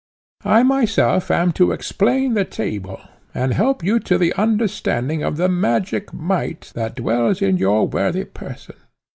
I 0.45 0.63
myself 0.63 1.29
am 1.29 1.51
to 1.51 1.71
explain 1.71 2.33
the 2.33 2.43
table, 2.43 2.99
and 3.35 3.53
help 3.53 3.83
you 3.83 3.99
to 3.99 4.17
the 4.17 4.33
understanding 4.33 5.21
of 5.21 5.37
the 5.37 5.47
magic 5.47 6.11
might 6.11 6.71
that 6.73 6.95
dwells 6.95 7.39
in 7.39 7.57
your 7.57 7.87
worthy 7.87 8.23
person! 8.25 8.77